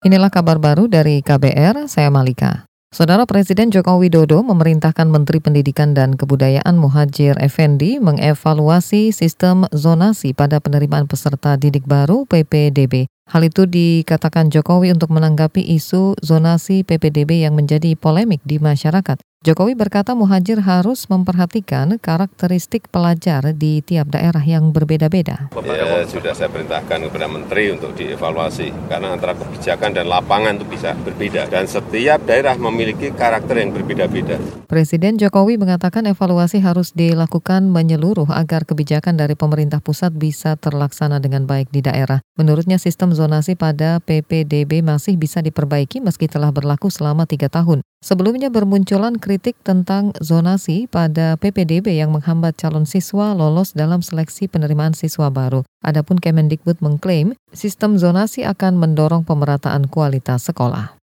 Inilah 0.00 0.32
kabar 0.32 0.56
baru 0.56 0.88
dari 0.88 1.20
KBR, 1.20 1.84
saya 1.84 2.08
Malika. 2.08 2.64
Saudara 2.88 3.28
Presiden 3.28 3.68
Joko 3.68 4.00
Widodo 4.00 4.40
memerintahkan 4.40 5.04
Menteri 5.04 5.44
Pendidikan 5.44 5.92
dan 5.92 6.16
Kebudayaan 6.16 6.80
Muhajir 6.80 7.36
Effendi 7.36 8.00
mengevaluasi 8.00 9.12
sistem 9.12 9.68
zonasi 9.76 10.32
pada 10.32 10.56
penerimaan 10.56 11.04
peserta 11.04 11.60
didik 11.60 11.84
baru 11.84 12.24
PPDB. 12.24 13.12
Hal 13.28 13.44
itu 13.44 13.68
dikatakan 13.68 14.48
Jokowi 14.48 14.88
untuk 14.96 15.12
menanggapi 15.12 15.68
isu 15.68 16.16
zonasi 16.24 16.80
PPDB 16.80 17.44
yang 17.44 17.52
menjadi 17.52 17.92
polemik 17.92 18.40
di 18.48 18.56
masyarakat. 18.56 19.20
Jokowi 19.40 19.72
berkata 19.72 20.12
muhajir 20.12 20.60
harus 20.60 21.08
memperhatikan 21.08 21.96
karakteristik 21.96 22.92
pelajar 22.92 23.56
di 23.56 23.80
tiap 23.80 24.12
daerah 24.12 24.44
yang 24.44 24.68
berbeda-beda. 24.68 25.48
Ya, 25.64 26.04
sudah 26.04 26.36
saya 26.36 26.52
perintahkan 26.52 27.08
kepada 27.08 27.24
Menteri 27.24 27.72
untuk 27.72 27.96
dievaluasi, 27.96 28.68
karena 28.92 29.16
antara 29.16 29.32
kebijakan 29.32 29.96
dan 29.96 30.12
lapangan 30.12 30.60
itu 30.60 30.68
bisa 30.68 30.92
berbeda. 30.92 31.48
Dan 31.48 31.64
setiap 31.64 32.20
daerah 32.28 32.52
memiliki 32.60 33.16
karakter 33.16 33.64
yang 33.64 33.72
berbeda-beda. 33.72 34.36
Presiden 34.68 35.16
Jokowi 35.16 35.56
mengatakan 35.56 36.04
evaluasi 36.04 36.60
harus 36.60 36.92
dilakukan 36.92 37.64
menyeluruh 37.64 38.28
agar 38.28 38.68
kebijakan 38.68 39.16
dari 39.16 39.40
pemerintah 39.40 39.80
pusat 39.80 40.12
bisa 40.12 40.60
terlaksana 40.60 41.16
dengan 41.16 41.48
baik 41.48 41.72
di 41.72 41.80
daerah. 41.80 42.20
Menurutnya 42.36 42.76
sistem 42.76 43.16
zonasi 43.16 43.56
pada 43.56 44.04
PPDB 44.04 44.84
masih 44.84 45.16
bisa 45.16 45.40
diperbaiki 45.40 46.04
meski 46.04 46.28
telah 46.28 46.52
berlaku 46.52 46.92
selama 46.92 47.24
tiga 47.24 47.48
tahun. 47.48 47.80
Sebelumnya 48.00 48.48
bermunculan 48.48 49.20
kritik 49.20 49.60
tentang 49.60 50.16
zonasi 50.24 50.88
pada 50.88 51.36
PPDB 51.36 52.00
yang 52.00 52.16
menghambat 52.16 52.56
calon 52.56 52.88
siswa 52.88 53.36
lolos 53.36 53.76
dalam 53.76 54.00
seleksi 54.00 54.48
penerimaan 54.48 54.96
siswa 54.96 55.28
baru. 55.28 55.68
Adapun 55.84 56.16
Kemendikbud 56.16 56.80
mengklaim 56.80 57.36
sistem 57.52 58.00
zonasi 58.00 58.48
akan 58.48 58.80
mendorong 58.80 59.28
pemerataan 59.28 59.84
kualitas 59.92 60.48
sekolah. 60.48 60.99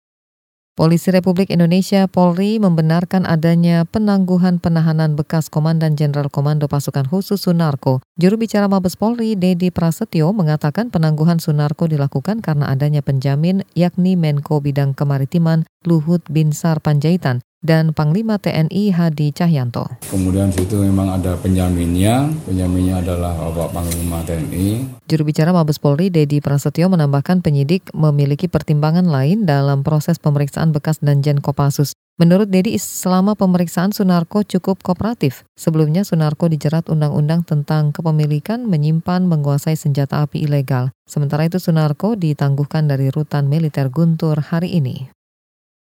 Polisi 0.75 1.07
Republik 1.07 1.55
Indonesia 1.55 2.03
Polri 2.03 2.59
membenarkan 2.59 3.23
adanya 3.23 3.87
penangguhan 3.87 4.59
penahanan 4.59 5.15
bekas 5.15 5.47
Komandan 5.47 5.95
Jenderal 5.95 6.27
Komando 6.27 6.67
Pasukan 6.67 7.07
Khusus 7.07 7.47
Sunarko. 7.47 8.03
Juru 8.19 8.35
bicara 8.35 8.67
Mabes 8.67 8.99
Polri, 8.99 9.39
Dedi 9.39 9.71
Prasetyo, 9.71 10.35
mengatakan 10.35 10.91
penangguhan 10.91 11.39
Sunarko 11.39 11.87
dilakukan 11.87 12.43
karena 12.43 12.67
adanya 12.67 12.99
penjamin 12.99 13.63
yakni 13.71 14.19
Menko 14.19 14.59
Bidang 14.59 14.91
Kemaritiman 14.91 15.63
Luhut 15.87 16.27
Binsar 16.27 16.83
Panjaitan 16.83 17.39
dan 17.65 17.97
Panglima 17.97 18.37
TNI 18.37 18.93
Hadi 18.93 19.33
Cahyanto. 19.33 19.89
Kemudian 20.05 20.53
situ 20.53 20.77
memang 20.77 21.17
ada 21.17 21.33
penjaminnya, 21.41 22.29
penjaminnya 22.45 23.01
adalah 23.01 23.33
Bapak 23.33 23.73
Panglima 23.73 24.21
TNI. 24.21 25.01
Juru 25.09 25.25
bicara 25.25 25.49
Mabes 25.49 25.81
Polri 25.81 26.13
Dedi 26.13 26.37
Prasetyo 26.37 26.85
menambahkan 26.93 27.41
penyidik 27.41 27.89
memiliki 27.97 28.45
pertimbangan 28.45 29.09
lain 29.09 29.49
dalam 29.49 29.81
proses 29.81 30.21
pemeriksaan 30.21 30.69
bekas 30.69 31.01
Danjen 31.01 31.41
Kopassus. 31.41 31.97
Menurut 32.15 32.47
Dedi, 32.47 32.79
selama 32.79 33.35
pemeriksaan 33.35 33.91
Sunarko 33.91 34.47
cukup 34.47 34.79
kooperatif. 34.79 35.43
Sebelumnya 35.59 36.07
Sunarko 36.07 36.47
dijerat 36.47 36.87
undang-undang 36.87 37.43
tentang 37.43 37.91
kepemilikan, 37.91 38.63
menyimpan, 38.63 39.27
menguasai 39.27 39.75
senjata 39.75 40.23
api 40.23 40.47
ilegal. 40.47 40.95
Sementara 41.03 41.43
itu 41.43 41.59
Sunarko 41.59 42.15
ditangguhkan 42.15 42.87
dari 42.87 43.11
rutan 43.11 43.51
militer 43.51 43.91
Guntur 43.91 44.39
hari 44.39 44.79
ini. 44.79 45.14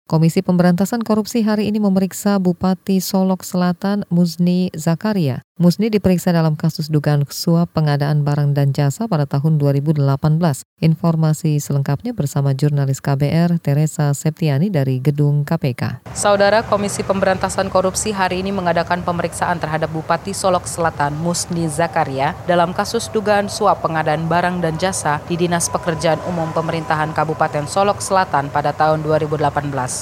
Komisi 0.05 0.45
Pemberantasan 0.45 1.01
Korupsi 1.01 1.41
hari 1.41 1.65
ini 1.65 1.81
memeriksa 1.81 2.37
Bupati 2.37 3.01
Solok 3.01 3.41
Selatan 3.41 4.05
Muzni 4.13 4.69
Zakaria. 4.77 5.44
Musni 5.55 5.87
diperiksa 5.87 6.35
dalam 6.35 6.59
kasus 6.59 6.91
dugaan 6.91 7.23
suap 7.31 7.71
pengadaan 7.71 8.27
barang 8.27 8.51
dan 8.51 8.75
jasa 8.75 9.07
pada 9.07 9.23
tahun 9.23 9.55
2018. 9.55 10.03
Informasi 10.83 11.63
selengkapnya 11.63 12.11
bersama 12.11 12.51
jurnalis 12.51 12.99
KBR 12.99 13.63
Teresa 13.63 14.11
Septiani 14.11 14.67
dari 14.67 14.99
Gedung 14.99 15.47
KPK. 15.47 16.11
Saudara 16.11 16.59
Komisi 16.59 17.07
Pemberantasan 17.07 17.71
Korupsi 17.71 18.11
hari 18.11 18.43
ini 18.43 18.51
mengadakan 18.51 18.99
pemeriksaan 19.07 19.55
terhadap 19.55 19.95
Bupati 19.95 20.35
Solok 20.35 20.67
Selatan 20.67 21.15
Musni 21.23 21.71
Zakaria 21.71 22.35
dalam 22.51 22.75
kasus 22.75 23.07
dugaan 23.07 23.47
suap 23.47 23.79
pengadaan 23.79 24.27
barang 24.27 24.59
dan 24.59 24.75
jasa 24.75 25.23
di 25.23 25.39
Dinas 25.39 25.71
Pekerjaan 25.71 26.19
Umum 26.27 26.51
Pemerintahan 26.51 27.15
Kabupaten 27.15 27.63
Solok 27.63 28.03
Selatan 28.03 28.51
pada 28.51 28.75
tahun 28.75 29.07
2018. 29.07 29.47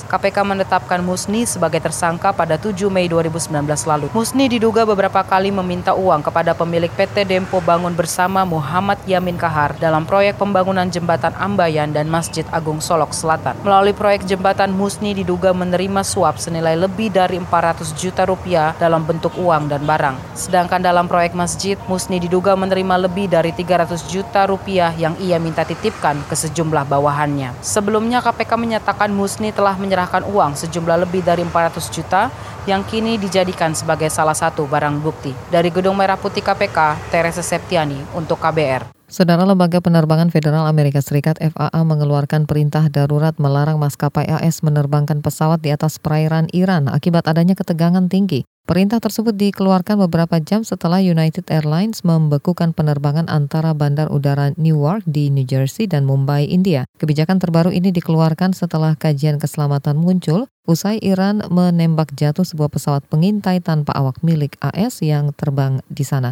KPK 0.10 0.38
menetapkan 0.42 1.06
Musni 1.06 1.46
sebagai 1.46 1.78
tersangka 1.78 2.34
pada 2.34 2.58
7 2.58 2.90
Mei 2.90 3.06
2019 3.06 3.54
lalu. 3.86 4.10
Musni 4.18 4.50
diduga 4.50 4.82
beberapa 4.90 5.22
kali 5.22 5.43
kali 5.44 5.60
meminta 5.60 5.92
uang 5.92 6.24
kepada 6.24 6.56
pemilik 6.56 6.88
PT 6.88 7.28
Dempo 7.28 7.60
Bangun 7.60 7.92
Bersama 7.92 8.48
Muhammad 8.48 8.96
Yamin 9.04 9.36
Kahar 9.36 9.76
dalam 9.76 10.08
proyek 10.08 10.40
pembangunan 10.40 10.88
jembatan 10.88 11.36
Ambayan 11.36 11.92
dan 11.92 12.08
Masjid 12.08 12.48
Agung 12.48 12.80
Solok 12.80 13.12
Selatan. 13.12 13.52
Melalui 13.60 13.92
proyek 13.92 14.24
jembatan 14.24 14.72
Musni 14.72 15.12
diduga 15.12 15.52
menerima 15.52 16.00
suap 16.08 16.40
senilai 16.40 16.80
lebih 16.80 17.12
dari 17.12 17.44
400 17.44 17.92
juta 17.92 18.24
rupiah 18.24 18.72
dalam 18.80 19.04
bentuk 19.04 19.36
uang 19.36 19.68
dan 19.68 19.84
barang. 19.84 20.16
Sedangkan 20.32 20.80
dalam 20.80 21.12
proyek 21.12 21.36
masjid, 21.36 21.76
Musni 21.92 22.24
diduga 22.24 22.56
menerima 22.56 23.04
lebih 23.04 23.28
dari 23.28 23.52
300 23.52 24.00
juta 24.08 24.48
rupiah 24.48 24.96
yang 24.96 25.20
ia 25.20 25.44
minta 25.44 25.68
titipkan 25.68 26.24
ke 26.32 26.40
sejumlah 26.40 26.88
bawahannya. 26.88 27.52
Sebelumnya 27.60 28.24
KPK 28.24 28.56
menyatakan 28.56 29.12
Musni 29.12 29.52
telah 29.52 29.76
menyerahkan 29.76 30.24
uang 30.24 30.56
sejumlah 30.56 31.04
lebih 31.04 31.20
dari 31.20 31.44
400 31.44 31.92
juta 31.92 32.32
yang 32.64 32.82
kini 32.88 33.20
dijadikan 33.20 33.76
sebagai 33.76 34.08
salah 34.08 34.36
satu 34.36 34.64
barang 34.68 35.04
bukti. 35.04 35.36
Dari 35.52 35.68
Gedung 35.68 36.00
Merah 36.00 36.16
Putih 36.16 36.44
KPK, 36.44 37.12
Teresa 37.12 37.44
Septiani 37.44 38.00
untuk 38.16 38.40
KBR. 38.40 39.04
Saudara 39.14 39.46
Lembaga 39.46 39.78
Penerbangan 39.78 40.34
Federal 40.34 40.66
Amerika 40.66 40.98
Serikat 40.98 41.38
FAA 41.38 41.86
mengeluarkan 41.86 42.50
perintah 42.50 42.90
darurat 42.90 43.38
melarang 43.38 43.78
maskapai 43.78 44.26
AS 44.26 44.66
menerbangkan 44.66 45.22
pesawat 45.22 45.62
di 45.62 45.70
atas 45.70 46.02
perairan 46.02 46.50
Iran 46.50 46.90
akibat 46.90 47.30
adanya 47.30 47.54
ketegangan 47.54 48.10
tinggi. 48.10 48.42
Perintah 48.64 49.04
tersebut 49.04 49.36
dikeluarkan 49.36 50.08
beberapa 50.08 50.40
jam 50.40 50.64
setelah 50.64 51.04
United 51.04 51.52
Airlines 51.52 52.00
membekukan 52.08 52.72
penerbangan 52.72 53.28
antara 53.28 53.76
bandar 53.76 54.08
udara 54.08 54.56
Newark 54.56 55.04
di 55.04 55.28
New 55.28 55.44
Jersey 55.44 55.84
dan 55.84 56.08
Mumbai, 56.08 56.48
India. 56.48 56.88
Kebijakan 56.96 57.44
terbaru 57.44 57.76
ini 57.76 57.92
dikeluarkan 57.92 58.56
setelah 58.56 58.96
kajian 58.96 59.36
keselamatan 59.36 60.00
muncul 60.00 60.48
usai 60.64 60.96
Iran 61.04 61.44
menembak 61.52 62.16
jatuh 62.16 62.48
sebuah 62.48 62.72
pesawat 62.72 63.04
pengintai 63.12 63.60
tanpa 63.60 64.00
awak 64.00 64.24
milik 64.24 64.56
AS 64.64 65.04
yang 65.04 65.36
terbang 65.36 65.84
di 65.92 66.08
sana. 66.08 66.32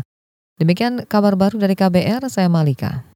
Demikian 0.55 1.03
kabar 1.11 1.35
baru 1.35 1.59
dari 1.59 1.75
KBR, 1.75 2.31
saya 2.31 2.47
Malika. 2.47 3.10